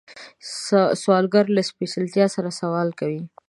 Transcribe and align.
سوالګر 1.03 1.45
له 1.55 1.61
سپېڅلتیا 1.69 2.25
سره 2.35 2.49
سوال 2.61 2.89
کوي 2.99 3.21